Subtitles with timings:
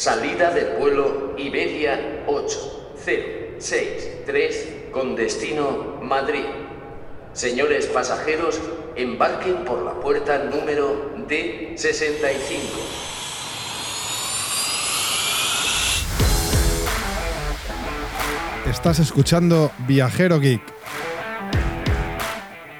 [0.00, 6.46] Salida del vuelo Iberia 8063 con destino Madrid.
[7.34, 8.58] Señores pasajeros,
[8.96, 12.32] embarquen por la puerta número D65.
[18.70, 20.62] Estás escuchando Viajero Geek,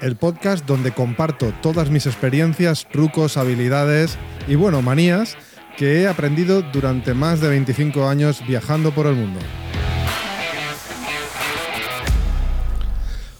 [0.01, 4.17] el podcast donde comparto todas mis experiencias, trucos, habilidades
[4.47, 5.37] y bueno, manías
[5.77, 9.39] que he aprendido durante más de 25 años viajando por el mundo.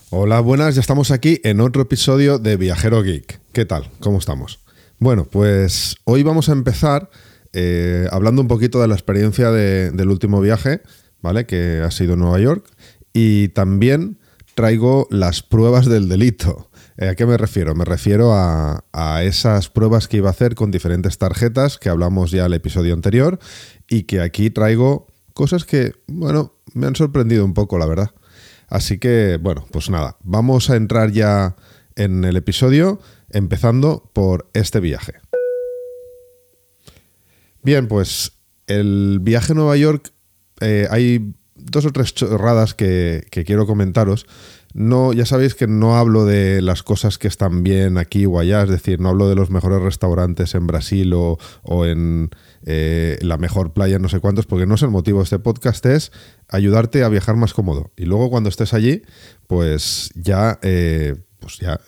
[0.09, 3.39] Hola, buenas, ya estamos aquí en otro episodio de Viajero Geek.
[3.53, 3.89] ¿Qué tal?
[3.99, 4.59] ¿Cómo estamos?
[4.99, 7.09] Bueno, pues hoy vamos a empezar
[7.53, 10.81] eh, hablando un poquito de la experiencia del último viaje,
[11.21, 11.45] ¿vale?
[11.45, 12.65] Que ha sido Nueva York.
[13.13, 14.19] Y también
[14.53, 16.69] traigo las pruebas del delito.
[17.01, 17.73] Eh, ¿A qué me refiero?
[17.73, 18.83] Me refiero a,
[19.23, 23.39] esas pruebas que iba a hacer con diferentes tarjetas que hablamos ya el episodio anterior
[23.89, 28.11] y que aquí traigo cosas que, bueno, me han sorprendido un poco, la verdad.
[28.67, 31.55] Así que, bueno, pues nada, vamos a entrar ya
[31.95, 32.99] en el episodio
[33.31, 35.13] empezando por este viaje.
[37.63, 38.33] Bien, pues
[38.67, 40.13] el viaje a Nueva York
[40.59, 41.33] eh, hay
[41.65, 44.25] dos o tres chorradas que, quiero comentaros.
[44.73, 48.63] No, ya sabéis que no hablo de las cosas que están bien aquí o allá,
[48.63, 51.37] es decir, no hablo de los mejores restaurantes en Brasil o,
[51.85, 52.29] en
[52.65, 55.85] eh, la mejor playa, no sé cuántos, porque no es el motivo de este podcast,
[55.85, 56.11] es
[56.49, 57.91] ayudarte a viajar más cómodo.
[57.97, 59.01] Y luego cuando estés allí,
[59.47, 61.79] pues ya, eh, pues ya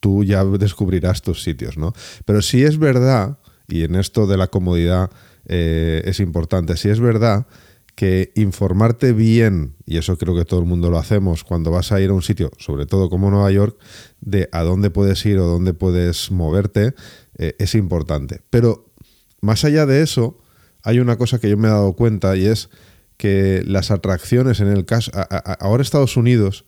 [0.00, 1.92] tú ya descubrirás tus sitios, ¿no?
[2.24, 5.10] Pero si es verdad, y en esto de la comodidad
[5.44, 7.46] es importante, si es verdad
[7.94, 12.00] que informarte bien, y eso creo que todo el mundo lo hacemos cuando vas a
[12.00, 13.78] ir a un sitio, sobre todo como Nueva York,
[14.20, 16.94] de a dónde puedes ir o dónde puedes moverte,
[17.38, 18.40] eh, es importante.
[18.50, 18.92] Pero
[19.40, 20.38] más allá de eso,
[20.82, 22.70] hay una cosa que yo me he dado cuenta y es
[23.16, 25.12] que las atracciones en el caso...
[25.60, 26.64] ahora Estados Unidos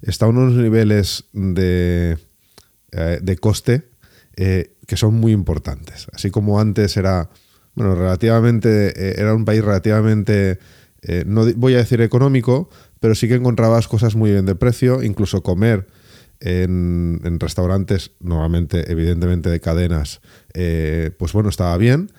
[0.00, 2.18] está a unos niveles de,
[2.92, 3.90] eh, de coste
[4.36, 6.06] eh, que son muy importantes.
[6.12, 7.30] Así como antes era
[7.78, 10.58] bueno, relativamente, eh, era un país relativamente,
[11.02, 12.68] eh, no voy a decir económico,
[12.98, 15.86] pero sí que encontrabas cosas muy bien de precio, incluso comer
[16.40, 20.20] en, restaurantes, normalmente, evidentemente de cadenas,
[20.54, 22.10] eh, pues bueno, estaba bien.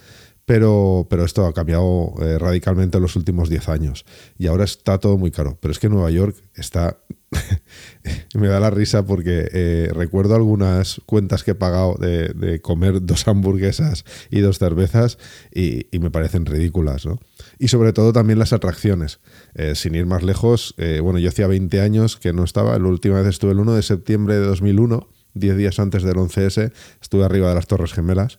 [0.49, 4.03] Pero, pero, esto ha cambiado radicalmente en los últimos 10 años
[4.35, 5.59] y ahora está todo muy caro.
[5.61, 6.97] Pero es que Nueva York está
[8.35, 13.27] me da la risa porque eh, recuerdo algunas cuentas que he pagado de, comer dos
[13.27, 15.17] hamburguesas y dos cervezas
[15.53, 17.19] y, me parecen ridículas, ¿no?
[17.59, 19.19] Y sobre todo también las atracciones.
[19.53, 22.87] Eh, sin ir más lejos, eh, bueno, yo hacía 20 años que no estaba, la
[22.87, 26.71] última vez estuve el 1 de septiembre de 2001, 10 días antes del 11S,
[27.01, 28.37] estuve arriba de las Torres Gemelas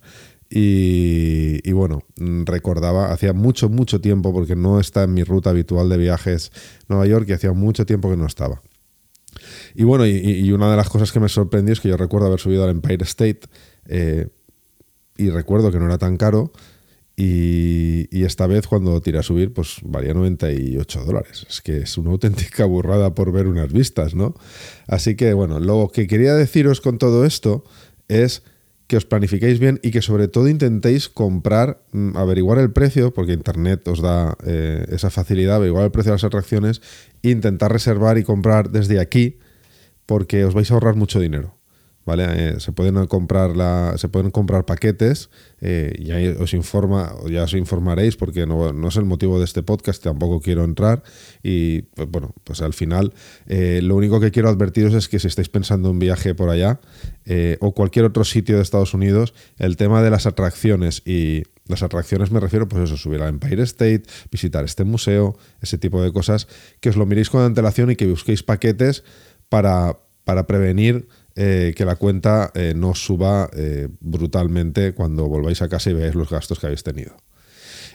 [0.50, 5.88] y, y, bueno, recordaba, hacía mucho, mucho tiempo, porque no está en mi ruta habitual
[5.88, 6.50] de viajes
[6.88, 8.60] Nueva York y hacía mucho tiempo que no estaba.
[9.75, 12.41] Y bueno, y, una de las cosas que me sorprendió es que yo recuerdo haber
[12.41, 13.41] subido al Empire State
[13.87, 14.28] eh,
[15.16, 16.53] y recuerdo que no era tan caro.
[17.16, 21.47] Y, esta vez cuando tiré a subir, pues valía 98 dólares.
[21.49, 24.34] Es que es una auténtica burrada por ver unas vistas, ¿no?
[24.87, 27.65] Así que bueno, lo que quería deciros con todo esto
[28.09, 28.43] es
[28.91, 33.33] que os planifiquéis bien y que sobre todo intentéis comprar, mm, averiguar el precio, porque
[33.33, 36.83] Internet os da eh, esa facilidad, averiguar el precio de las atracciones,
[37.23, 39.39] intentar reservar y comprar desde aquí,
[40.06, 41.59] porque os vais a ahorrar mucho dinero.
[42.10, 42.25] ¿Vale?
[42.26, 47.44] Eh, se, pueden comprar la, se pueden comprar paquetes eh, y ahí os informa, ya
[47.44, 51.04] os informaréis porque no, es el motivo de este podcast, tampoco quiero entrar
[51.41, 53.15] y pues, bueno, pues al final
[53.47, 56.50] eh, lo único que quiero advertiros es que si estáis pensando en un viaje por
[56.50, 56.81] allá
[57.60, 62.32] o cualquier otro sitio de Estados Unidos, el tema de las atracciones y las atracciones
[62.32, 66.48] me refiero pues eso, subir al Empire State, visitar este museo, ese tipo de cosas,
[66.81, 69.04] que os lo miréis con antelación y que busquéis paquetes
[69.48, 71.06] para, para prevenir
[71.37, 76.15] eh, que la cuenta eh, no suba eh, brutalmente cuando volváis a casa y veáis
[76.15, 77.16] los gastos que habéis tenido.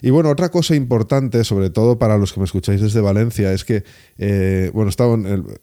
[0.01, 3.63] Y bueno, otra cosa importante, sobre todo para los que me escucháis desde Valencia, es
[3.63, 3.83] que,
[4.73, 5.17] bueno, estaba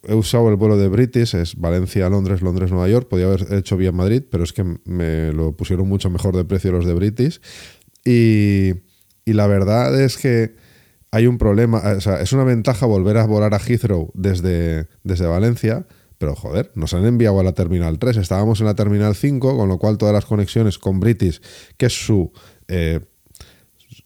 [0.04, 3.76] he usado el vuelo de British, es Valencia, Londres, Londres, Nueva York, podía haber hecho
[3.76, 7.40] vía Madrid, pero es que me lo pusieron mucho mejor de precio los de British.
[8.06, 8.72] Y,
[9.26, 10.56] y la verdad es que
[11.12, 15.26] hay un problema, o sea, es una ventaja volver a volar a Heathrow desde, desde
[15.26, 15.86] Valencia,
[16.22, 19.68] pero joder, nos han enviado a la Terminal 3, estábamos en la Terminal 5, con
[19.68, 21.40] lo cual todas las conexiones con British,
[21.76, 22.30] que es su...
[22.68, 23.00] Eh,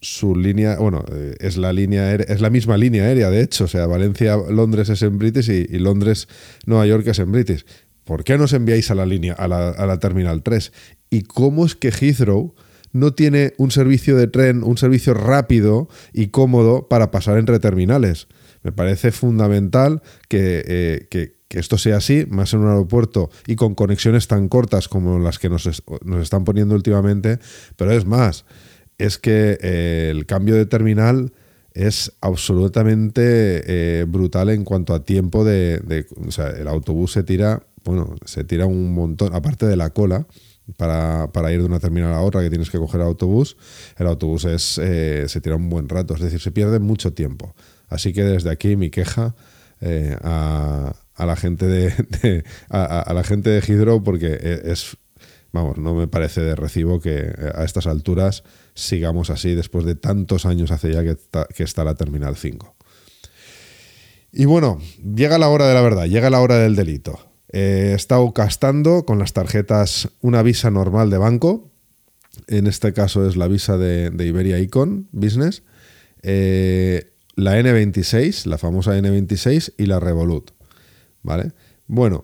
[0.01, 3.67] su línea, bueno, eh, es la línea es la misma línea aérea, de hecho, o
[3.67, 7.65] sea, Valencia-Londres es en British y, Londres-Nueva York es en British.
[8.03, 10.71] ¿Por qué nos enviáis a la línea, a la, a la Terminal 3?
[11.11, 12.55] ¿Y cómo es que Heathrow
[12.93, 18.27] no tiene un servicio de tren, un servicio rápido y cómodo para pasar entre terminales.
[18.63, 23.75] Me parece fundamental que, eh, que, esto sea así, más en un aeropuerto y con
[23.75, 27.39] conexiones tan cortas como las que nos, están poniendo últimamente.
[27.75, 28.45] Pero es más,
[28.97, 31.33] es que eh, el cambio de terminal
[31.73, 37.63] es absolutamente eh, brutal en cuanto a tiempo de, O sea, el autobús se tira,
[37.83, 40.27] bueno, se tira un montón, aparte de la cola.
[40.75, 43.55] Para, ir de una terminal a otra que tienes que coger el autobús,
[43.97, 47.55] el autobús es, eh, se tira un buen rato, es decir, se pierde mucho tiempo.
[47.87, 49.33] Así que desde aquí mi queja
[50.21, 50.93] a,
[51.25, 54.97] la gente de, a, la gente de porque es
[55.51, 58.43] vamos, no me parece de recibo que a estas alturas
[58.73, 62.75] sigamos así después de tantos años hace ya que está, la Terminal 5.
[64.31, 64.79] Y bueno,
[65.15, 67.19] llega la hora de la verdad, llega la hora del delito.
[67.51, 71.71] he estado castando con las tarjetas una visa normal de banco.
[72.47, 75.63] En este caso es la visa de, Iberia Icon Business.
[76.21, 80.56] Eh, la N26, la famosa N26 y la Revolut.
[81.27, 81.51] ¿Vale?
[81.87, 82.23] Bueno,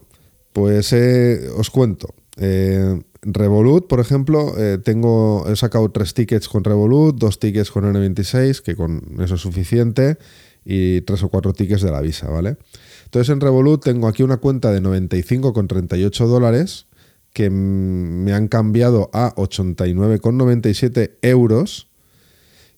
[0.54, 2.16] pues eh, os cuento.
[2.38, 7.84] Eh, Revolut, por ejemplo, eh, tengo, he sacado tres tickets con Revolut, dos tickets con
[7.84, 10.18] N26, que con eso es suficiente,
[10.64, 12.56] y tres o cuatro tickets de la visa, ¿vale?
[13.04, 16.88] Entonces en Revolut tengo aquí una cuenta de 95,38 dólares
[17.34, 21.90] que me han cambiado a 89,97 euros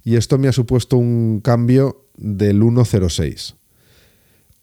[0.04, 3.56] y esto me ha supuesto un cambio del 1,06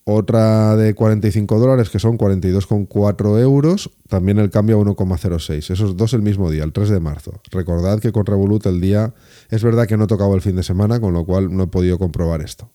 [0.04, 5.70] otra de 45 dólares, que son 42,4 euros, también el cambio a 1,06.
[5.70, 7.40] Esos dos el mismo día, el 3 de marzo.
[7.50, 9.14] Recordad que con Revolut el día,
[9.50, 11.99] es verdad que no tocaba el fin de semana, con lo cual no he podido
[11.99, 12.70] comprobar esto.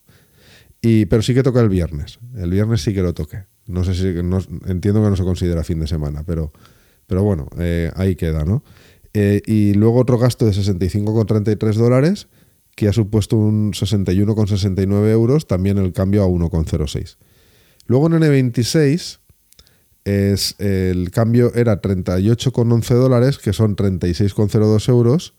[0.82, 2.20] Y, pero sí que toca el viernes.
[2.36, 3.46] El viernes sí que lo toqué.
[3.66, 6.54] No sé si, entiendo que no se considera fin de semana, pero,
[7.08, 8.64] pero bueno, eh, ahí queda, ¿no?
[9.14, 12.28] Eh, y luego otro gasto de 65,33 dólares
[12.78, 17.18] que ha supuesto un 61,69 euros, también el cambio a 1,06.
[17.88, 19.18] Luego en N26
[20.06, 25.34] es, el cambio era 38,11 dólares, que son 36,02 euros,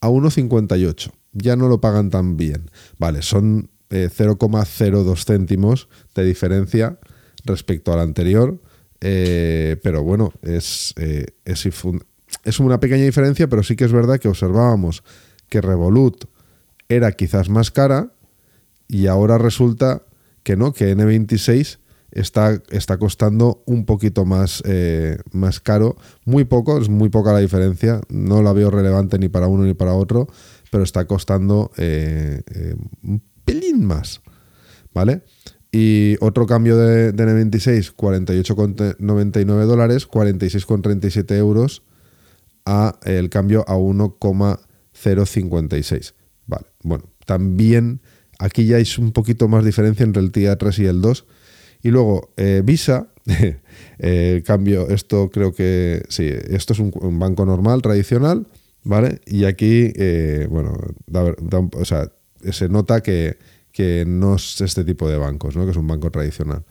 [0.00, 1.12] a 1,58.
[1.30, 2.72] Ya no lo pagan tan bien.
[2.98, 6.98] Vale, son 0,02 eh, céntimos de diferencia
[7.44, 8.60] respecto al anterior,
[9.00, 10.94] eh, pero bueno, eh, es,
[12.44, 15.04] es una pequeña diferencia, pero sí que es verdad que observábamos
[15.48, 16.24] que Revolut
[16.90, 18.12] era quizás más cara
[18.88, 20.02] y ahora resulta
[20.42, 21.78] que no, que N26
[22.10, 25.96] está, está costando un poquito más, eh, más caro.
[26.24, 28.00] Muy poco, es muy poca la diferencia.
[28.08, 30.26] No la veo relevante ni para uno ni para otro,
[30.72, 34.20] pero está costando eh, eh, un pelín más.
[34.92, 35.22] ¿Vale?
[35.70, 41.84] Y otro cambio de, de N26, 48,99 dólares, 46,37 euros,
[42.66, 46.14] a el cambio a 1,056.
[46.82, 48.00] Bueno, también
[48.38, 51.26] aquí ya hay un poquito más diferencia entre el TIA 3 y el 2.
[51.82, 53.08] Y luego, eh, Visa,
[53.98, 58.46] eh, cambio, esto creo que sí, esto es un, banco normal, tradicional,
[58.82, 59.20] ¿vale?
[59.26, 60.76] Y aquí, eh, bueno,
[61.74, 62.10] o sea,
[62.50, 63.38] se nota que,
[63.72, 65.64] que, no es este tipo de bancos, ¿no?
[65.64, 66.64] que es un banco tradicional.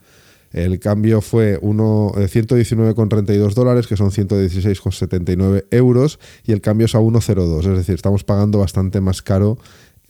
[0.52, 6.98] El cambio fue uno, 119,32 dólares, que son 116,79 euros, y el cambio es a
[6.98, 7.60] 1,02.
[7.60, 9.58] Es decir, estamos pagando bastante más caro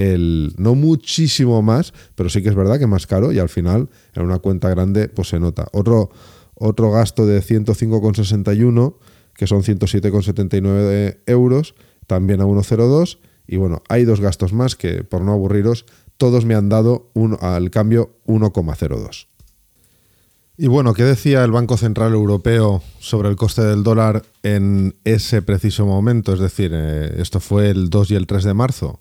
[0.00, 3.90] el, no muchísimo más, pero sí que es verdad que más caro y al final
[4.14, 5.68] en una cuenta grande pues se nota.
[5.72, 6.10] Otro,
[6.54, 8.96] otro gasto de 105,61,
[9.34, 11.74] que son 107,79 euros,
[12.06, 13.18] también a 1,02.
[13.46, 15.84] Y bueno, hay dos gastos más que, por no aburriros,
[16.16, 17.10] todos me han dado
[17.40, 19.26] al cambio 1,02.
[20.56, 25.42] Y bueno, ¿qué decía el Banco Central Europeo sobre el coste del dólar en ese
[25.42, 26.34] preciso momento?
[26.34, 29.00] Es decir, eh, esto fue el 2 y el 3 de marzo.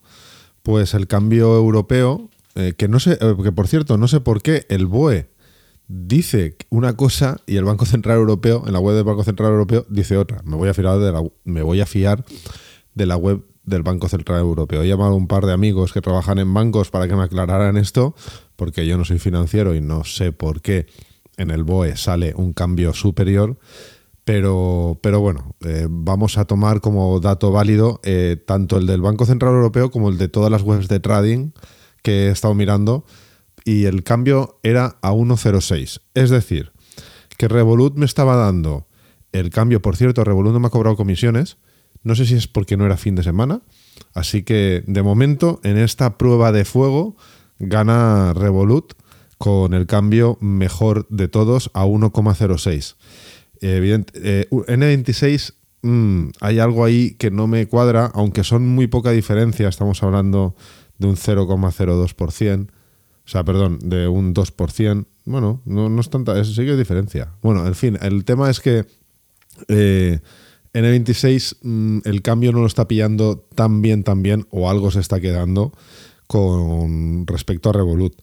[0.64, 4.42] Pues el cambio europeo, eh, que no sé, eh, que por cierto, no sé por
[4.42, 5.30] qué el BOE
[5.88, 9.86] dice una cosa y el Banco Central Europeo, en la web del Banco Central Europeo,
[9.90, 10.42] dice otra.
[10.46, 12.24] Me voy a fiar de la, me voy a fiar
[12.94, 14.84] de la web del Banco Central Europeo.
[14.84, 17.78] He llamado a un par de amigos que trabajan en bancos para que me aclararan
[17.78, 18.16] esto,
[18.56, 20.88] porque yo no soy financiero y no sé por qué
[21.38, 23.58] en el BOE sale un cambio superior,
[24.30, 29.26] pero, pero bueno, eh, vamos a tomar como dato válido eh, tanto el del Banco
[29.26, 31.50] Central Europeo como el de todas las webs de trading
[32.04, 33.06] que he estado mirando
[33.66, 36.02] y el cambio era a 1.06.
[36.14, 36.74] Es decir,
[37.40, 38.86] que Revolut me estaba dando
[39.32, 41.58] el cambio, por cierto, Revolut no me ha cobrado comisiones,
[42.04, 43.64] no sé si es porque no era fin de semana,
[44.14, 47.18] así que de momento en esta prueba de fuego
[47.58, 48.94] gana Revolut
[49.40, 52.96] con el cambio mejor de todos a 1,06.
[53.62, 59.12] Evidente, eh, N26 mm, hay algo ahí que no me cuadra, aunque son muy poca
[59.12, 60.56] diferencia, estamos hablando
[60.98, 65.06] de un 0,02%, o sea, perdón, de un 2%.
[65.26, 67.34] Bueno, no, es tanta, eso sí que es diferencia.
[67.42, 68.86] Bueno, en fin, el tema es que
[69.68, 70.20] eh,
[70.74, 75.00] N26 mm, el cambio no lo está pillando tan bien, tan bien, o algo se
[75.00, 75.74] está quedando
[76.28, 78.14] con respecto a Revolut.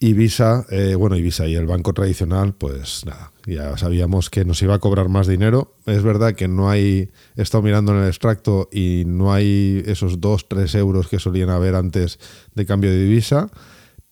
[0.00, 4.74] Visa, eh, bueno, Visa y el banco tradicional, pues nada, ya sabíamos que nos iba
[4.74, 5.74] a cobrar más dinero.
[5.86, 10.20] Es verdad que no hay, he estado mirando en el extracto y no hay esos
[10.20, 12.18] 2, 3 euros que solían haber antes
[12.54, 13.48] de cambio de divisa,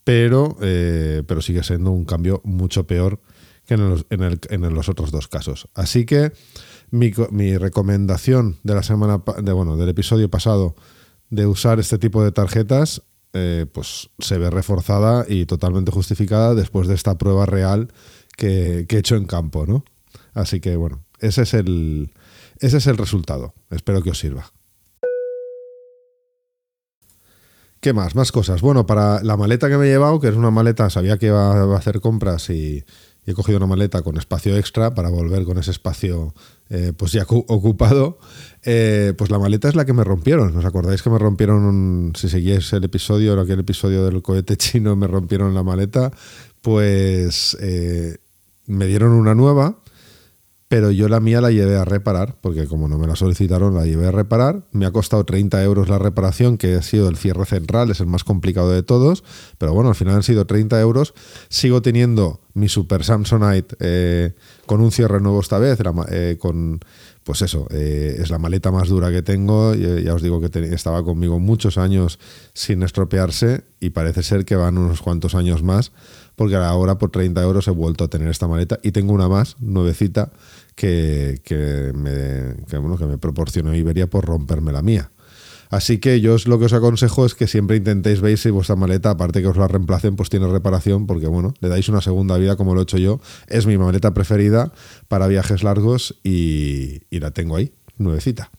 [0.04, 3.20] pero, eh, pero sigue siendo un cambio mucho peor
[3.66, 5.68] que en los, en, los otros dos casos.
[5.74, 6.32] Así que
[6.90, 10.76] mi, mi, recomendación de la semana, de, bueno, del episodio pasado
[11.30, 13.02] de usar este tipo de tarjetas
[13.34, 17.92] eh, pues se ve reforzada y totalmente justificada después de esta prueba real
[18.36, 19.84] que, he hecho en campo, ¿no?
[20.34, 22.12] Así que bueno, ese es el,
[22.60, 23.52] ese es el resultado.
[23.70, 24.52] Espero que os sirva.
[27.80, 28.14] ¿Qué más?
[28.14, 28.62] Más cosas.
[28.62, 31.52] Bueno, para la maleta que me he llevado, que es una maleta, sabía que iba
[31.52, 32.84] a hacer compras y,
[33.26, 36.34] y he cogido una maleta con espacio extra para volver con ese espacio
[36.70, 38.18] eh, pues ya ocupado.
[38.64, 40.56] Eh, pues la maleta es la que me rompieron.
[40.56, 45.06] ¿Os acordáis que me rompieron, si seguís el episodio, aquel episodio del cohete chino, me
[45.06, 46.10] rompieron la maleta?
[46.60, 48.16] Pues eh,
[48.66, 49.83] me dieron una nueva
[50.68, 53.84] pero yo la mía la llevé a reparar, porque como no me la solicitaron, la
[53.84, 54.62] llevé a reparar.
[54.72, 58.06] Me ha costado 30 euros la reparación, que ha sido el cierre central, es el
[58.06, 59.24] más complicado de todos,
[59.58, 61.14] pero bueno, al final han sido 30 euros.
[61.48, 64.32] Sigo teniendo mi Super Samsonite eh,
[64.66, 65.78] con un cierre nuevo esta vez,
[66.10, 66.80] eh, con,
[67.24, 69.74] pues eso, eh, es la maleta más dura que tengo.
[69.74, 72.18] Ya os digo que estaba conmigo muchos años
[72.54, 75.92] sin estropearse y parece ser que van unos cuantos años más
[76.36, 79.56] porque ahora por 30 euros he vuelto a tener esta maleta y tengo una más,
[79.60, 80.32] nuevecita,
[80.74, 85.10] que, que me, que, bueno, que me proporcionó Iberia por romperme la mía.
[85.70, 89.10] Así que yo lo que os aconsejo es que siempre intentéis ver si vuestra maleta,
[89.10, 92.56] aparte que os la reemplacen, pues tiene reparación, porque bueno, le dais una segunda vida
[92.56, 93.20] como lo he hecho yo.
[93.48, 94.72] Es mi maleta preferida
[95.08, 98.50] para viajes largos y, y la tengo ahí, nuevecita.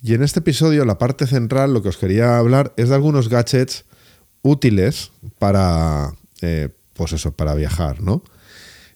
[0.00, 3.28] Y en este episodio, la parte central, lo que os quería hablar es de algunos
[3.28, 3.84] gadgets
[4.42, 8.22] útiles para, eh, pues eso, para viajar, ¿no?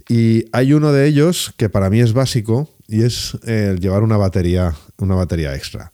[0.09, 4.17] Y hay uno de ellos que para mí es básico y es el llevar una
[4.17, 5.93] batería, una batería extra.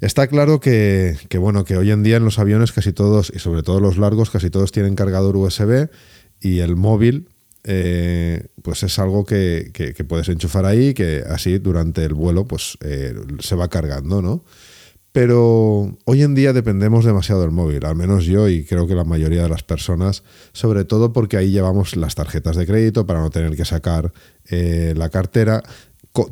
[0.00, 3.62] Está claro que, bueno, que hoy en día en los aviones casi todos, y sobre
[3.62, 5.88] todo los largos, casi todos tienen cargador USB
[6.40, 7.28] y el móvil,
[7.64, 9.70] eh, pues es algo que,
[10.08, 14.44] puedes enchufar ahí, que así durante el vuelo pues eh, se va cargando, ¿no?
[15.12, 19.02] Pero hoy en día dependemos demasiado del móvil, al menos yo y creo que la
[19.02, 23.30] mayoría de las personas, sobre todo porque ahí llevamos las tarjetas de crédito para no
[23.30, 24.12] tener que sacar
[24.48, 25.64] eh, la cartera,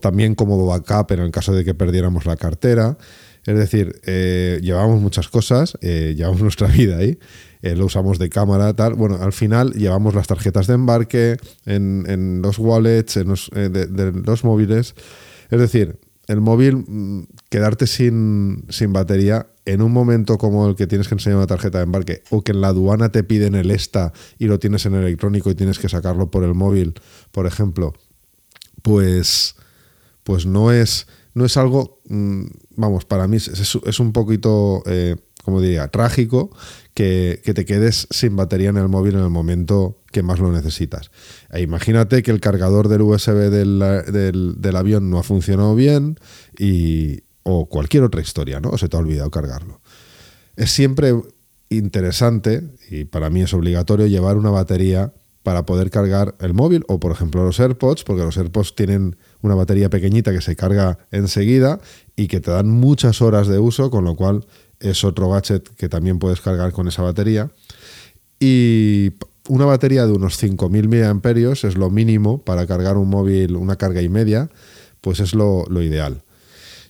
[0.01, 2.99] también como backup en el caso de que perdiéramos la cartera.
[3.47, 7.19] Es decir, eh, llevamos muchas cosas, eh, llevamos nuestra vida ahí,
[7.63, 8.95] lo usamos de cámara, tal.
[8.95, 13.35] Bueno, al final llevamos las tarjetas de embarque en, los wallets, en
[13.73, 14.95] de los móviles.
[15.51, 21.09] Es decir, el móvil, mm, quedarte sin, batería en un momento como el que tienes
[21.09, 24.13] que enseñar una tarjeta de embarque o que en la aduana te piden el ESTA
[24.39, 26.95] y lo tienes en electrónico y tienes que sacarlo por el móvil,
[27.33, 27.95] por ejemplo,
[28.83, 29.57] pues,
[30.23, 32.45] pues no, es, no es algo, mm,
[32.77, 35.17] vamos, para mí es, un poquito, eh,
[35.49, 36.51] como diría, trágico
[36.93, 41.11] que, te quedes sin batería en el móvil en el momento que más lo necesitas.
[41.51, 46.21] E imagínate que el cargador del USB del, avión no ha funcionado bien
[46.59, 48.69] y, o cualquier otra historia, ¿no?
[48.69, 49.81] O se te ha olvidado cargarlo.
[50.55, 51.15] Es siempre
[51.71, 57.01] interesante y para mí es obligatorio llevar una batería para poder cargar el móvil o
[57.01, 61.81] por ejemplo los AirPods, porque los AirPods tienen una batería pequeñita que se carga enseguida
[62.17, 64.45] y que te dan muchas horas de uso, con lo cual
[64.81, 67.51] es otro gadget que también puedes cargar con esa batería.
[68.41, 69.13] Y
[69.49, 74.03] una batería de unos 5.000 mAh es lo mínimo para cargar un móvil, una carga
[74.03, 74.51] y media,
[75.01, 76.23] pues es lo, ideal.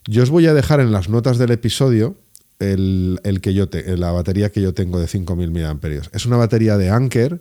[0.06, 2.16] Yo os voy a dejar en las notas del episodio
[2.58, 6.08] el, que yo te, la batería que yo tengo de 5.000 mAh.
[6.12, 7.40] Es una batería de Anker,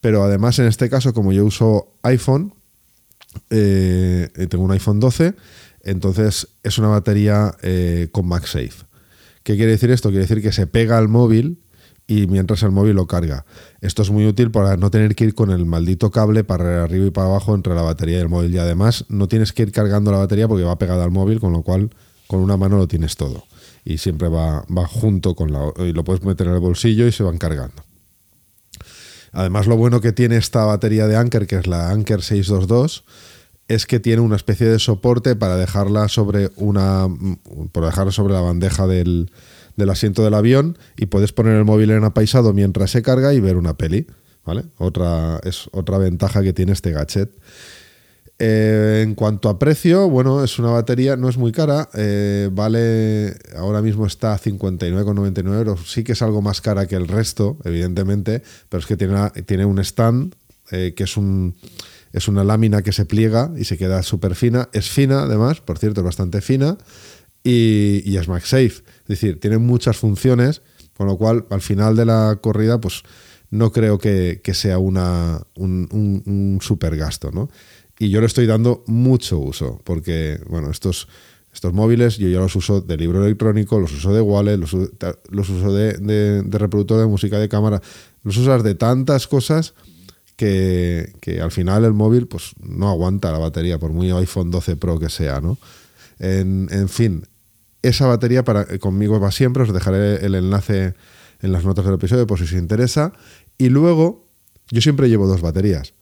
[0.00, 2.52] pero además en este caso, como yo uso iPhone,
[3.50, 5.34] eh, tengo un iPhone 12,
[5.84, 8.86] entonces es una batería eh, con MagSafe.
[9.46, 10.08] ¿Qué quiere decir esto?
[10.08, 11.60] Quiere decir que se pega al móvil
[12.08, 13.46] y mientras el móvil lo carga.
[13.80, 17.06] Esto es muy útil para no tener que ir con el maldito cable para arriba
[17.06, 18.52] y para abajo entre la batería y el móvil.
[18.52, 21.52] Y además no tienes que ir cargando la batería porque va pegada al móvil, con
[21.52, 21.90] lo cual
[22.26, 23.44] con una mano lo tienes todo.
[23.84, 25.72] Y siempre va, va junto con la...
[25.78, 27.84] y lo puedes meter en el bolsillo y se van cargando.
[29.30, 33.04] Además lo bueno que tiene esta batería de Anker, que es la Anker 622,
[33.68, 37.08] es que tiene una especie de soporte para dejarla sobre una.
[37.72, 39.30] por dejarla sobre la bandeja del,
[39.76, 43.40] del asiento del avión y puedes poner el móvil en apaisado mientras se carga y
[43.40, 44.06] ver una peli.
[44.44, 44.64] ¿Vale?
[44.78, 47.30] Otra, es otra ventaja que tiene este gadget.
[48.38, 53.34] Eh, en cuanto a precio, bueno, es una batería, no es muy cara, eh, vale,
[53.56, 57.56] ahora mismo está a 59,99 euros, sí que es algo más cara que el resto,
[57.64, 60.34] evidentemente, pero es que tiene, tiene un stand
[60.70, 61.54] eh, que es un,
[62.12, 64.68] es una lámina que se pliega y se queda súper fina.
[64.72, 66.78] Es fina, además, por cierto, es bastante fina.
[67.42, 68.66] Y, es MagSafe.
[68.66, 70.62] Es decir, tiene muchas funciones,
[70.96, 73.02] con lo cual al final de la corrida, pues
[73.50, 77.48] no creo que, sea una, un, super gasto, ¿no?
[77.98, 81.08] Y yo le estoy dando mucho uso, porque, bueno, estos,
[81.54, 85.72] estos móviles yo ya los uso de libro electrónico, los uso de wallet, los, uso
[85.72, 87.80] de, de, de reproductor de música de cámara,
[88.22, 89.74] los usas de tantas cosas
[90.36, 94.98] que, al final el móvil pues, no aguanta la batería, por muy iPhone 12 Pro
[94.98, 95.58] que sea, ¿no?
[96.18, 97.26] En, fin,
[97.82, 100.94] esa batería para, conmigo va siempre, os dejaré el enlace
[101.42, 103.12] en las notas del episodio por si os interesa.
[103.58, 104.24] Y luego,
[104.70, 105.92] yo siempre llevo dos baterías.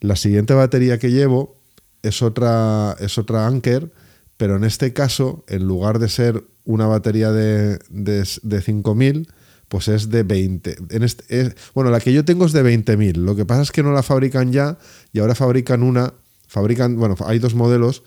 [0.00, 1.56] La siguiente batería que llevo
[2.02, 3.92] es otra, es otra Anker,
[4.36, 9.28] pero en este caso, en lugar de ser una batería de, de, de 5000,
[9.72, 10.76] pues es de 20.
[10.90, 13.16] En este, bueno, la que yo tengo es de 20.000.
[13.16, 14.76] Lo que pasa es que no la fabrican ya
[15.14, 16.12] y ahora fabrican una.
[16.46, 18.02] Fabrican, bueno, hay dos modelos,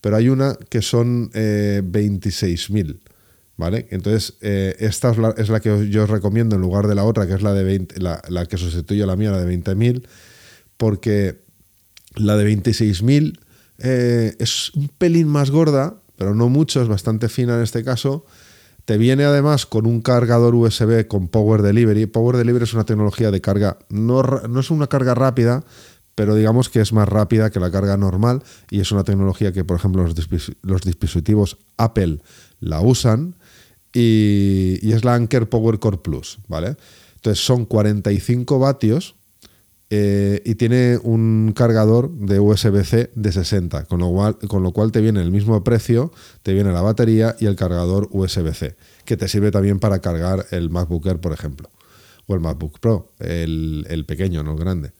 [0.00, 3.00] pero hay una que son eh, 26.000.
[3.56, 3.88] ¿Vale?
[3.90, 7.34] Entonces, eh, esta es la, que yo os recomiendo en lugar de la otra, que
[7.34, 10.06] es la, de 20, la, la que sustituye a la mía, la de 20.000,
[10.76, 11.40] porque
[12.14, 13.40] la de 26.000
[13.78, 18.24] eh, es un pelín más gorda, pero no mucho, es bastante fina en este caso
[18.88, 22.06] te viene además con un cargador USB con Power Delivery.
[22.06, 25.62] Power Delivery es una tecnología de carga, no, no es una carga rápida,
[26.14, 29.62] pero digamos que es más rápida que la carga normal y es una tecnología que,
[29.62, 30.02] por ejemplo,
[30.62, 32.22] los, dispositivos Apple
[32.60, 33.34] la usan
[33.92, 36.76] y, y, es la Anker Power Core Plus, ¿vale?
[37.16, 39.16] Entonces son 45 vatios
[39.90, 44.92] eh, y tiene un cargador de USB-C de 60, con lo, cual, con lo cual
[44.92, 49.28] te viene el mismo precio, te viene la batería y el cargador USB-C, que te
[49.28, 51.70] sirve también para cargar el MacBook Air, por ejemplo,
[52.26, 54.92] o el MacBook Pro, el, pequeño, no el grande.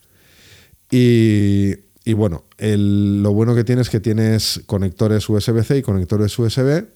[0.90, 1.74] Y,
[2.14, 6.87] bueno, lo bueno que tienes es que tienes conectores USB-C y conectores USB.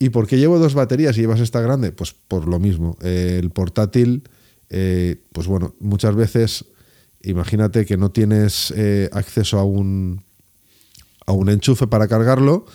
[0.00, 1.92] ¿Y por qué llevo dos baterías y llevas esta grande?
[1.92, 2.96] Pues por lo mismo.
[3.00, 4.24] el portátil,
[4.70, 6.64] eh, pues bueno, muchas veces
[7.22, 10.24] Imagínate que no tienes eh, acceso a un,
[11.26, 12.66] a un enchufe para cargarlo,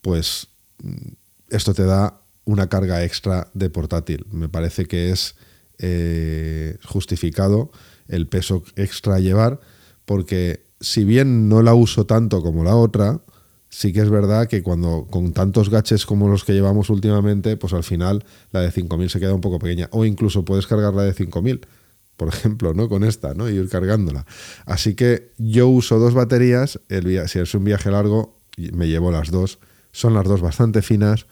[0.00, 0.48] pues
[0.82, 1.12] mm,
[1.50, 4.26] esto te da una carga extra de portátil.
[4.30, 5.34] Me parece que es
[5.78, 7.70] eh, justificado
[8.08, 9.60] el peso extra a llevar,
[10.04, 13.20] porque si bien no la uso tanto como la otra,
[13.68, 17.72] sí que es verdad que cuando con tantos gaches como los que llevamos últimamente, pues
[17.72, 19.88] al final la de 5000 se queda un poco pequeña.
[19.92, 21.66] O incluso puedes cargar la de 5000
[22.16, 22.88] por ejemplo, ¿no?
[22.88, 23.48] Con esta, ¿no?
[23.48, 24.26] Y ir cargándola.
[24.64, 28.36] Así que yo uso dos baterías, el si es un viaje largo,
[28.72, 29.58] me llevo las dos.
[29.92, 31.26] Son las dos bastante finas,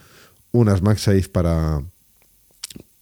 [0.52, 1.82] unas MagSafe para,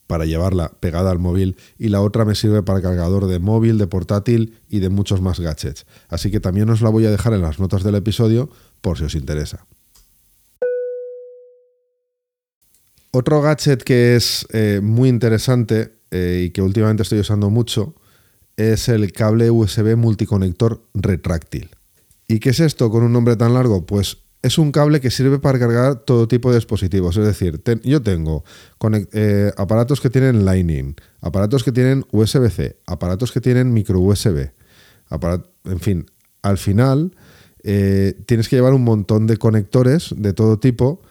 [0.06, 3.86] para llevarla pegada al móvil y la otra me sirve para cargador de móvil, de
[3.86, 5.86] portátil y de muchos más gadgets.
[6.08, 9.04] Así que también os la voy a dejar en las notas del episodio por si
[9.04, 9.66] os interesa.
[13.14, 17.94] Otro gadget que es eh, muy interesante eh, y que últimamente estoy usando mucho
[18.57, 21.68] es el cable USB multiconector retráctil.
[22.27, 23.85] ¿Y qué es esto con un nombre tan largo?
[23.85, 27.18] Pues es un cable que sirve para cargar todo tipo de dispositivos.
[27.18, 28.44] Es decir, yo tengo
[29.12, 34.53] eh, aparatos que tienen Lightning, aparatos que tienen USB-C, aparatos que tienen micro USB.
[35.64, 36.07] en fin,
[36.40, 37.14] al final
[37.62, 41.03] tienes que llevar un montón de conectores de todo tipo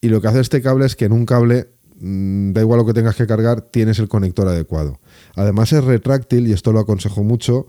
[0.00, 1.68] y lo que hace este cable es que en un cable
[2.00, 5.00] Mm, da igual lo que tengas que cargar, tienes el conector adecuado.
[5.34, 7.66] Además es retráctil y esto lo aconsejo mucho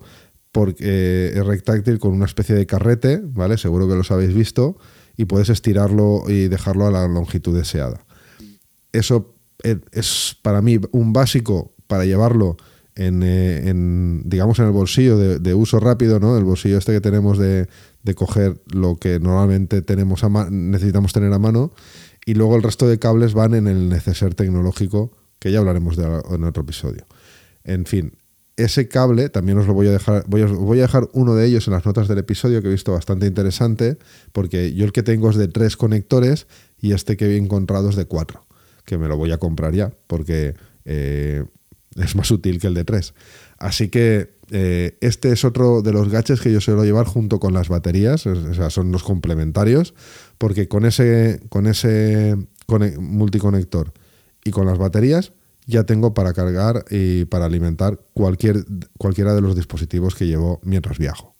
[0.51, 3.57] porque es retráctil con una especie de carrete, ¿vale?
[3.57, 4.77] Seguro que los habéis visto
[5.17, 8.05] y puedes estirarlo y dejarlo a la longitud deseada.
[8.91, 9.35] Eso
[9.91, 12.57] es para mí un básico para llevarlo
[12.95, 13.73] en, eh,
[14.25, 16.37] digamos en el bolsillo de, uso rápido, ¿no?
[16.37, 17.67] El bolsillo este que tenemos de,
[18.15, 21.71] coger lo que normalmente tenemos necesitamos tener a mano
[22.29, 26.03] y luego el resto de cables van en el neceser tecnológico, que ya hablaremos de,
[26.03, 27.07] en otro episodio.
[27.63, 28.19] En fin,
[28.55, 31.47] ese cable también os lo voy a dejar, voy a, voy a dejar uno de
[31.47, 33.97] ellos en las notas del episodio que he visto bastante interesante,
[34.31, 36.45] porque yo el que tengo es de tres conectores
[36.79, 38.45] y este que he encontrado es de cuatro,
[38.85, 40.53] que me lo voy a comprar ya, porque
[40.85, 41.45] eh,
[41.95, 43.15] es más útil que el de tres.
[43.57, 47.53] Así que eh, este es otro de los gadgets que yo suelo llevar junto con
[47.53, 49.93] las baterías, o sea, son los complementarios,
[50.37, 52.35] porque con ese, con ese
[52.99, 53.93] multiconector
[54.43, 55.33] y con las baterías
[55.65, 58.65] ya tengo para cargar y para alimentar cualquier,
[58.97, 61.35] cualquiera de los dispositivos que llevo mientras viajo.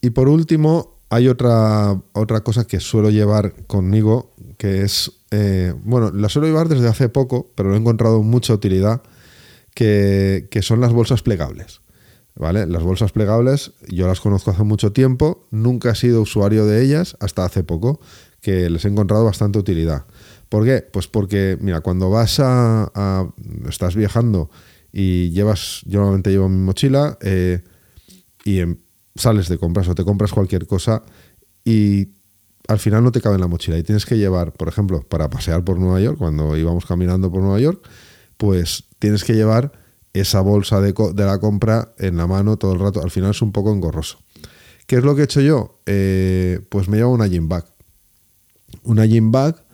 [0.00, 6.12] Y por último, hay otra, otra cosa que suelo llevar conmigo, que es, eh, bueno,
[6.12, 9.02] la suelo llevar desde hace poco, pero he encontrado mucha utilidad,
[9.76, 11.82] que, son las bolsas plegables.
[12.34, 12.66] ¿Vale?
[12.66, 17.16] Las bolsas plegables yo las conozco hace mucho tiempo, nunca he sido usuario de ellas
[17.20, 18.00] hasta hace poco,
[18.42, 20.04] que les he encontrado bastante utilidad.
[20.50, 20.82] ¿Por qué?
[20.82, 23.30] Pues porque, mira, cuando vas a.
[23.68, 24.50] estás viajando
[24.92, 25.80] y llevas.
[25.86, 27.62] Yo normalmente llevo mi mochila eh,
[28.44, 28.60] y
[29.14, 31.02] sales de compras o te compras cualquier cosa
[31.64, 32.08] y
[32.68, 35.30] al final no te cabe en la mochila y tienes que llevar, por ejemplo, para
[35.30, 37.88] pasear por Nueva York, cuando íbamos caminando por Nueva York,
[38.36, 39.72] pues tienes que llevar
[40.12, 43.02] esa bolsa de, la compra en la mano todo el rato.
[43.02, 44.18] Al final es un poco engorroso.
[44.86, 45.80] ¿Qué es lo que he hecho yo?
[45.86, 47.66] Eh, pues me llevo una gym bag.
[48.84, 49.64] Una gym bag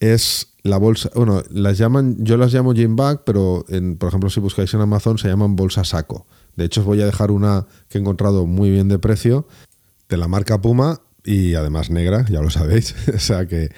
[0.00, 4.28] es la bolsa, bueno, las llaman, yo las llamo gym bag, pero en, por ejemplo
[4.28, 6.26] si buscáis en Amazon se llaman bolsa saco.
[6.56, 9.46] De hecho os voy a dejar una que he encontrado muy bien de precio,
[10.08, 12.94] de la marca Puma y además negra, ya lo sabéis.
[13.14, 13.70] o sea que,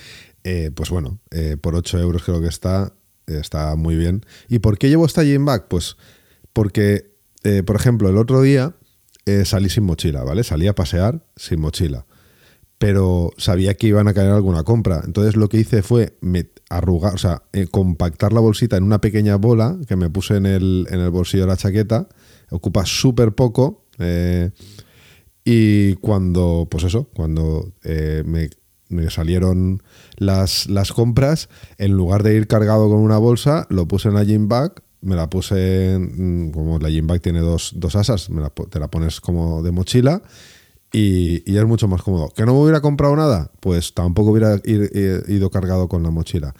[0.44, 2.92] eh, pues bueno, eh, por 8 euros creo que está,
[3.26, 4.24] está muy bien.
[4.48, 5.68] ¿Y por qué llevo esta gym bag?
[5.68, 5.96] Pues
[6.52, 8.74] porque, eh, por ejemplo, el otro día
[9.44, 10.42] salí sin mochila, ¿vale?
[10.42, 12.06] Salí a pasear sin mochila
[12.82, 15.02] pero sabía que iban a caer alguna compra.
[15.04, 16.18] Entonces lo que hice fue
[16.68, 20.46] arrugar, o sea, eh, compactar la bolsita en una pequeña bola que me puse en
[20.46, 22.08] el, en el bolsillo de la chaqueta.
[22.50, 23.84] Ocupa súper poco.
[24.00, 24.50] Eh,
[25.44, 28.24] y cuando, pues eso, cuando eh,
[28.92, 29.82] me, salieron
[30.16, 34.24] las, las compras, en lugar de ir cargado con una bolsa, lo puse en la
[34.24, 35.98] gym bag me la puse,
[36.54, 38.28] como la gym bag tiene dos, asas,
[38.70, 40.22] te la pones como de mochila
[40.92, 42.30] y, es mucho más cómodo.
[42.30, 43.50] ¿Que no me hubiera comprado nada?
[43.60, 46.54] Pues tampoco hubiera ido cargado con la mochila.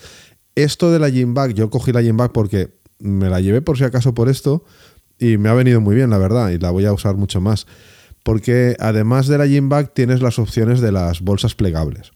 [0.55, 3.79] Esto de la gym bag, yo cogí la gym bag porque me la llevé por
[3.79, 4.65] si acaso por esto
[5.19, 7.67] y me ha venido muy bien, la verdad, y la voy a usar mucho más.
[8.25, 12.13] Porque además de la gym bag tienes las opciones de las bolsas plegables.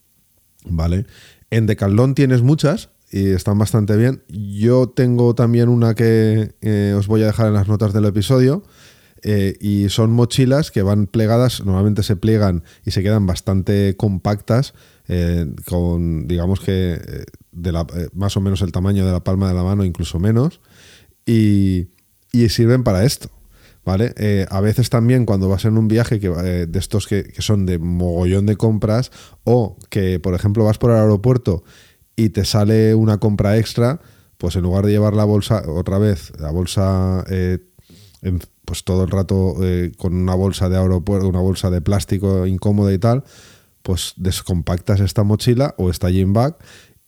[0.69, 1.07] ¿Vale?
[1.51, 4.23] En Decathlon tienes muchas y están bastante bien.
[4.29, 8.65] Yo tengo también una que eh, os voy a dejar en las notas del episodio
[9.23, 14.75] eh, y son mochilas que van plegadas, normalmente se pliegan y se quedan bastante compactas,
[15.09, 17.01] eh, con digamos que
[17.53, 20.61] de la, más o menos el tamaño de la palma de la mano, incluso menos,
[21.25, 21.89] y,
[22.49, 23.31] sirven para esto.
[23.87, 24.47] ¿Vale?
[24.51, 27.79] a veces también cuando vas en un viaje que, de estos que, que, son de
[27.79, 29.13] mogollón de compras
[29.45, 31.63] o que, por ejemplo, vas por el aeropuerto
[32.17, 34.01] y te sale una compra extra,
[34.39, 37.25] pues en lugar de llevar la bolsa, otra vez, la bolsa
[38.67, 42.93] pues todo el rato eh, con una bolsa de aeropuerto, una bolsa de plástico incómoda
[42.93, 43.25] y tal,
[43.83, 46.57] pues descompactas esta mochila o esta gym bag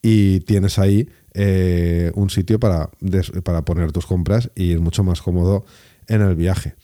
[0.00, 2.90] y tienes ahí eh, un sitio para,
[3.42, 5.66] para poner tus compras y ir mucho más cómodo
[6.08, 6.74] en el viaje.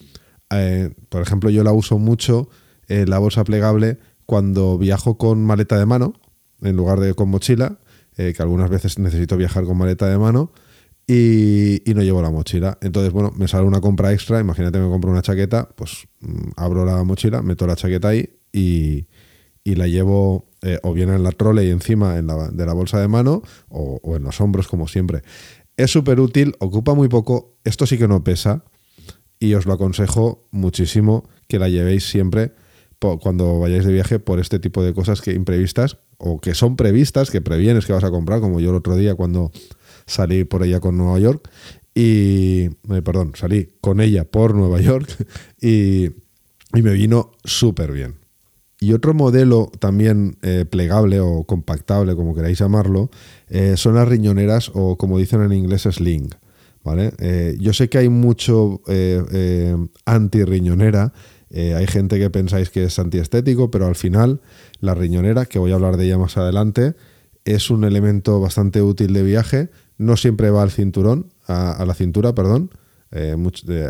[0.50, 2.48] Eh, por ejemplo, yo la uso mucho,
[2.86, 6.14] la bolsa plegable, cuando viajo con maleta de mano,
[6.62, 7.78] en lugar de con mochila,
[8.14, 10.52] que algunas veces necesito viajar con maleta de mano
[11.06, 12.78] y, no llevo la mochila.
[12.80, 14.40] Entonces, bueno, me sale una compra extra.
[14.40, 19.06] Imagínate me compro una chaqueta, pues mm, abro la mochila, meto la chaqueta ahí y,
[19.64, 23.42] la llevo eh, o bien en la trole y encima de la bolsa de mano
[23.68, 25.22] o, en los hombros, como siempre.
[25.76, 27.56] Es súper útil, ocupa muy poco.
[27.64, 28.64] Esto sí que no pesa
[29.44, 32.52] y os lo aconsejo muchísimo que la llevéis siempre
[33.20, 37.30] cuando vayáis de viaje por este tipo de cosas que imprevistas o que son previstas,
[37.30, 39.52] que previenes que vas a comprar, como yo el otro día cuando
[40.06, 41.50] salí por ella con Nueva York
[41.94, 45.08] y, eh, perdón, salí con ella por Nueva York
[45.60, 46.10] y,
[46.72, 48.16] me vino súper bien.
[48.80, 53.10] Y otro modelo también eh, plegable o compactable, como queráis llamarlo,
[53.48, 56.30] eh, son las riñoneras o como dicen en inglés sling.
[56.84, 57.12] ¿Vale?
[57.58, 58.82] yo sé que hay mucho
[60.04, 61.12] anti-riñonera,
[61.50, 64.40] hay gente que pensáis que es antiestético, pero al final
[64.80, 66.94] la riñonera, que voy a hablar de ella más adelante,
[67.44, 72.34] es un elemento bastante útil de viaje no siempre va al cinturón, a, la cintura,
[72.34, 72.70] perdón.
[73.12, 73.36] Eh,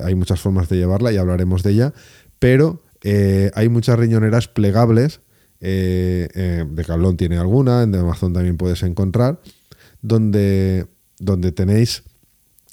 [0.04, 1.94] hay muchas formas de llevarla y hablaremos de ella.
[2.38, 5.20] Pero eh, hay muchas riñoneras plegables.
[5.60, 9.40] Eh, de Calón tiene alguna, en Amazon también puedes encontrar.
[10.02, 10.86] Donde,
[11.18, 12.02] donde tenéis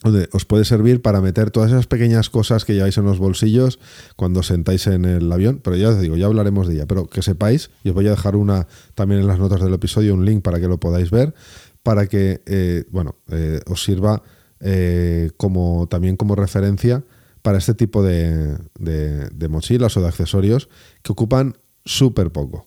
[0.03, 3.79] donde os puede servir para meter todas esas pequeñas cosas que lleváis en los bolsillos
[4.15, 5.61] cuando sentáis en el avión.
[5.63, 6.87] Pero ya os digo, ya hablaremos de ella.
[6.87, 10.13] Pero que sepáis, y os voy a dejar una también en las notas del episodio,
[10.13, 11.35] un link para que lo podáis ver,
[11.83, 14.23] para que, eh, bueno, eh, os sirva
[14.59, 17.03] eh, como, también como referencia
[17.43, 20.69] para este tipo de, de mochilas o de accesorios
[21.01, 22.65] que ocupan súper poco.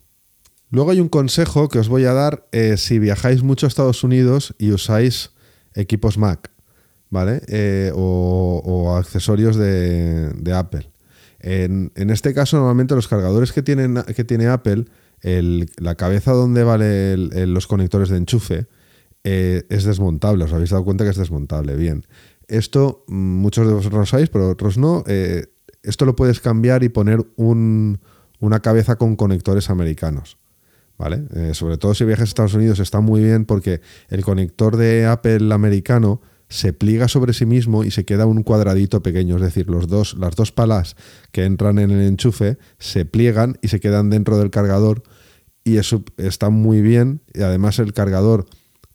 [0.71, 4.57] Luego hay un consejo que os voy a dar si viajáis mucho a Estados Unidos
[4.59, 5.31] y usáis
[5.75, 6.51] equipos Mac,
[7.15, 7.43] ¿vale?
[7.47, 10.91] Eh, o, accesorios de, Apple.
[11.39, 14.87] En, este caso, normalmente los cargadores que, tienen, que tiene Apple,
[15.23, 18.67] la cabeza donde valen los conectores de enchufe,
[19.23, 20.45] eh, es desmontable.
[20.45, 21.77] Os habéis dado cuenta que es desmontable.
[21.77, 22.05] Bien.
[22.49, 25.05] Esto mm, muchos de vosotros lo sabéis, pero otros no.
[25.07, 30.37] esto lo puedes cambiar y poner una cabeza con conectores americanos.
[30.99, 31.25] ¿vale?
[31.35, 35.07] Eh, sobre todo si viajas a Estados Unidos está muy bien porque el conector de
[35.07, 39.69] Apple americano se pliega sobre sí mismo y se queda un cuadradito pequeño, es decir,
[39.69, 40.97] los dos, las dos palas
[41.33, 45.03] que entran en el enchufe se pliegan y se quedan dentro del cargador
[45.65, 48.47] y eso está muy bien y además el cargador,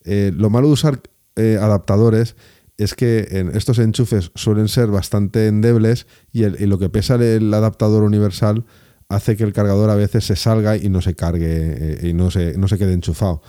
[0.06, 1.02] eh, lo malo de usar
[1.36, 2.36] eh, adaptadores
[2.78, 8.04] es que en estos enchufes suelen ser bastante endebles y, lo que pesa el adaptador
[8.04, 8.66] universal
[9.10, 12.32] hace que el cargador a veces se salga y no se cargue eh, y no
[12.32, 13.42] se, no se quede enchufado.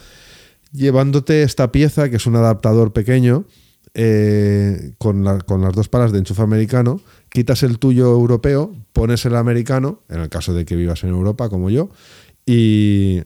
[0.73, 3.45] Llevándote esta pieza, que es un adaptador pequeño,
[3.95, 10.03] eh, con, las dos palas de enchufe americano, quitas el tuyo europeo, pones el americano,
[10.09, 11.91] en el caso de que vivas en Europa como yo,
[12.47, 13.23] y,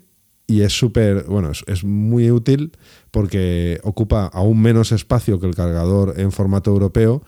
[0.48, 2.72] es súper, bueno, es, muy útil
[3.10, 7.22] porque ocupa aún menos espacio que el cargador en formato europeo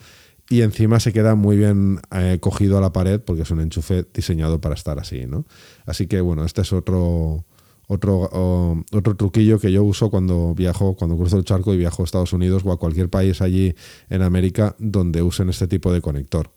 [0.48, 4.04] y encima se queda muy bien eh, cogido a la pared porque es un enchufe
[4.14, 5.44] diseñado para estar así, ¿no?
[5.86, 7.44] Así que bueno, este es otro,
[7.86, 12.04] otro, otro truquillo que yo uso cuando viajo, cuando cruzo el charco y viajo a
[12.04, 13.74] Estados Unidos o a cualquier país allí
[14.10, 16.50] en América donde usen este tipo de conector.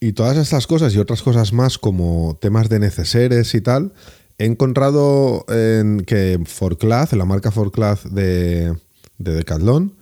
[0.00, 3.92] Y todas estas cosas y otras cosas más como temas de neceseres y tal,
[4.38, 8.74] he encontrado en que Forclaz, la marca Forclaz de,
[9.18, 9.94] de Decathlon,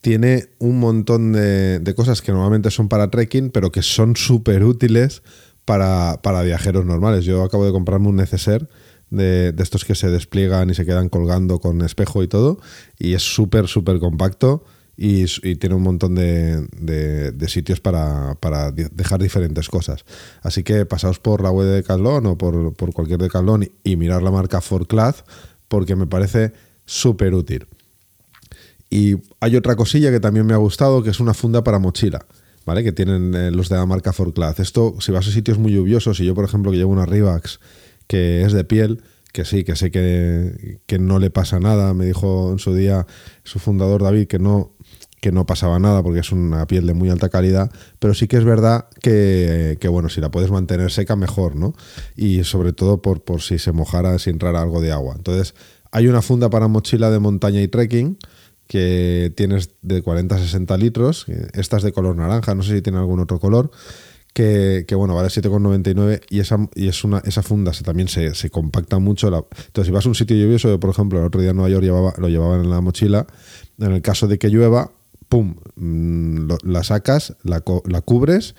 [0.00, 5.22] tiene un montón de, cosas que normalmente son para trekking, pero que son súper útiles
[5.64, 7.24] para, viajeros normales.
[7.24, 8.68] Yo acabo de comprarme un neceser
[9.10, 12.58] de, estos que se despliegan y se quedan colgando con espejo y todo,
[12.98, 14.64] y es súper, súper compacto.
[15.02, 15.24] Y,
[15.56, 18.36] tiene un montón de, sitios para,
[18.72, 20.04] dejar diferentes cosas.
[20.42, 24.22] Así que pasaos por la web de Decathlon o por, cualquier Decathlon y, y mirar
[24.22, 25.24] la marca Forclaz
[25.68, 26.52] porque me parece
[26.84, 27.66] súper útil.
[28.90, 32.26] Y hay otra cosilla que también me ha gustado, que es una funda para mochila,
[32.66, 32.82] ¿vale?
[32.82, 34.58] Que tienen eh, los de la marca Forclaz.
[34.58, 37.60] Esto, si vas a sitios muy lluviosos, y yo, por ejemplo, que llevo una Rivax
[38.10, 41.94] que es de piel, que sí, que sé que, no le pasa nada.
[41.94, 43.06] Me dijo en su día
[43.44, 44.72] su fundador David que no,
[45.20, 47.70] que no pasaba nada porque es una piel de muy alta calidad,
[48.00, 51.72] pero sí que es verdad que, bueno, si la puedes mantener seca, mejor, ¿no?
[52.16, 55.14] Y sobre todo por, por si se mojara, si entrara algo de agua.
[55.16, 55.54] Entonces,
[55.92, 58.18] hay una funda para mochila de montaña y trekking
[58.66, 61.26] que tienes de 40 a 60 litros.
[61.52, 63.70] Esta es de color naranja, no sé si tiene algún otro color.
[64.32, 69.26] Que, bueno, vale 7,99 y esa, y es una, funda también se, compacta mucho.
[69.28, 71.84] entonces, si vas a un sitio lluvioso, por ejemplo, el otro día en Nueva York
[71.84, 73.26] llevaba, lo llevaban en la mochila,
[73.78, 74.92] en el caso de que llueva,
[75.28, 75.56] ¡pum!
[75.74, 78.54] Mm, la sacas, la, la cubres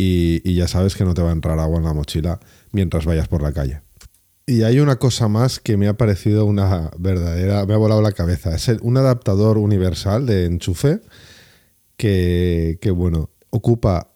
[0.00, 2.40] y, ya sabes que no te va a entrar agua en la mochila
[2.72, 3.82] mientras vayas por la calle.
[4.46, 8.12] Y hay una cosa más que me ha parecido una verdadera, me ha volado la
[8.12, 8.54] cabeza.
[8.54, 11.00] Es un adaptador universal de enchufe
[11.96, 14.09] que, bueno, ocupa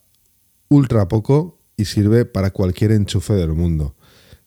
[0.75, 3.95] ultra poco y sirve para cualquier enchufe del mundo.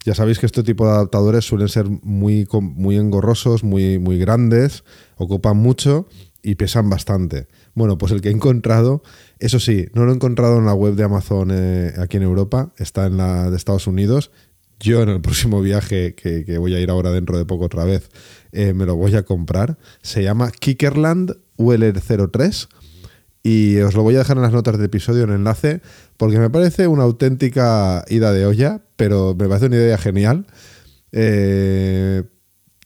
[0.06, 4.84] Ya sabéis que este tipo de adaptadores suelen ser muy, muy engorrosos, muy, muy grandes,
[5.18, 6.08] ocupan mucho
[6.42, 7.48] y pesan bastante.
[7.74, 9.04] Bueno, pues el que he encontrado,
[9.40, 12.72] eso sí, no lo he encontrado en la web de Amazon eh, aquí en Europa,
[12.78, 14.32] está en la de Estados Unidos
[14.80, 18.10] yo en el próximo viaje, que, voy a ir ahora dentro de poco otra vez,
[18.52, 19.78] eh, me lo voy a comprar.
[20.02, 22.68] Se llama Kickerland ULR03
[23.48, 25.80] y os lo voy a dejar en las notas del episodio en enlace
[26.18, 30.46] porque me parece una auténtica ida de olla, pero me parece una idea genial.
[31.14, 32.24] Eh,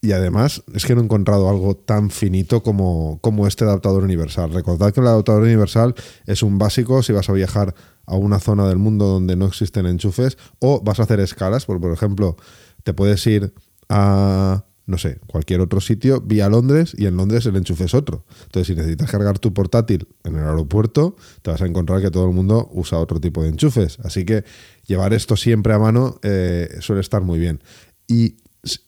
[0.00, 4.52] y además es que no he encontrado algo tan finito como, como este adaptador universal.
[4.52, 5.96] Recordad que el adaptador universal
[6.26, 7.74] es un básico si vas a viajar
[8.06, 11.80] a una zona del mundo donde no existen enchufes o vas a hacer escalas, por,
[11.80, 12.36] por ejemplo,
[12.84, 13.52] te puedes ir
[13.88, 18.26] a, no sé, cualquier otro sitio vía Londres y en Londres el enchufe es otro.
[18.44, 22.26] Entonces, si necesitas cargar tu portátil en el aeropuerto, te vas a encontrar que todo
[22.26, 23.98] el mundo usa otro tipo de enchufes.
[24.04, 24.44] Así que
[24.86, 27.62] llevar esto siempre a mano eh, suele estar muy bien.
[28.06, 28.36] Y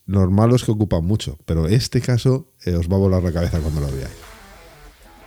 [0.05, 3.59] normal es que ocupan mucho, pero este caso eh, os va a volar la cabeza
[3.59, 4.13] cuando lo veáis.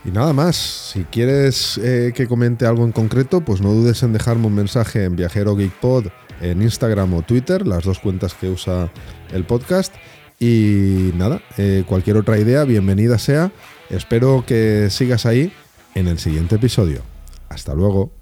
[0.05, 4.13] Y nada más, si quieres eh, que comente algo en concreto, pues no dudes en
[4.13, 6.05] dejarme un mensaje en Viajero Geekpod
[6.41, 8.89] en Instagram o Twitter, las dos cuentas que usa
[9.33, 9.93] el podcast.
[10.41, 13.51] Y nada, eh, cualquier otra idea, bienvenida sea.
[13.89, 15.51] Espero que sigas ahí
[15.95, 17.01] en el siguiente episodio.
[17.49, 18.18] Hasta luego.